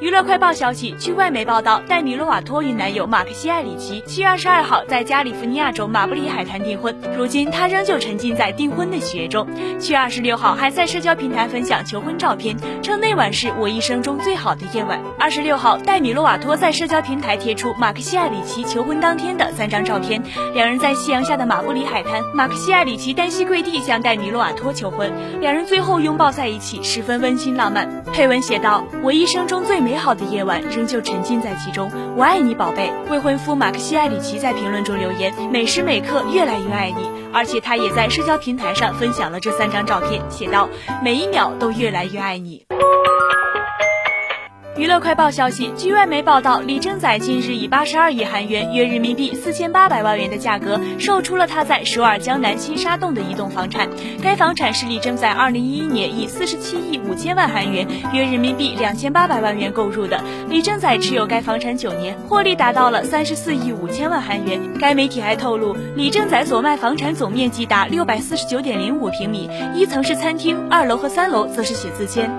[0.00, 6.96] 娱乐快报消息，据外媒报道，戴米洛瓦托与男友马克西·艾里奇七月二十二号在加利福尼亚州马布里海滩订婚。
[7.14, 9.46] 如今，他仍旧沉浸在订婚的喜悦中。
[9.78, 14.98] 七月二十六号，还在社交平台分享求婚照片，称那晚是我一生中最好的夜晚。
[15.18, 20.22] 二十六号，戴米洛瓦托在社交平台贴出马克西·艾里奇求婚当天的三张照片，
[20.54, 25.12] 两人在夕阳下的马布里海滩，马克西·艾里奇单膝跪地向戴米洛瓦托求婚，
[25.42, 28.02] 两人最后拥抱在一起，十分温馨浪漫。
[28.14, 32.92] 配文写道：“我一生中最美。”美好的夜晚仍旧沉浸在其中，我爱你，宝贝。
[33.10, 40.68] 未婚夫马克西·艾里奇在评论中留言：“每时每刻越来越爱你。”而且他也在社交平台上分享了这三张照片，写道
[41.02, 42.64] ：“每一秒都越来越爱你。”
[44.80, 53.86] 娱乐快报消息，据外媒报道，李正宰近日以八十二亿韩元（约人民币四千八百万元）的价格售出了他在首尔江南新沙洞的一栋房产。
[54.22, 60.18] 该房产是李正宰二零一一年以四十七亿五千万韩元（约人民币两千八百万元）购入的。
[60.48, 64.58] 李正宰持有该房产九年，获利达到了三十四亿五千万韩元。
[64.80, 72.30] 该媒体还透露，李正宰所卖房产总面积达六百四十九点零五平米，一层是餐厅，二楼和三楼则是写字间。